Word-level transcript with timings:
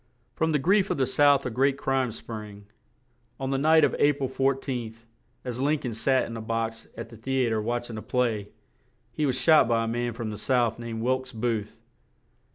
From 0.33 0.51
the 0.51 0.57
grief 0.57 0.89
of 0.89 0.97
the 0.97 1.05
South 1.05 1.45
a 1.45 1.51
great 1.51 1.77
crime 1.77 2.11
sprang; 2.11 2.65
on 3.39 3.51
the 3.51 3.59
night 3.59 3.83
of 3.85 3.93
A 3.99 4.13
pril 4.13 4.31
14th, 4.31 5.03
as 5.45 5.61
Lin 5.61 5.77
coln 5.77 5.93
sat 5.93 6.25
in 6.25 6.35
a 6.35 6.41
box 6.41 6.87
at 6.97 7.09
the 7.09 7.15
the 7.17 7.45
a 7.45 7.49
tre 7.51 7.59
watch 7.59 7.87
ing 7.87 7.99
a 7.99 8.01
play 8.01 8.47
he 9.11 9.27
was 9.27 9.39
shot 9.39 9.67
by 9.67 9.83
a 9.83 9.87
man 9.87 10.13
from 10.13 10.31
the 10.31 10.39
South 10.39 10.79
named 10.79 11.03
Wilkes 11.03 11.31
Booth. 11.33 11.77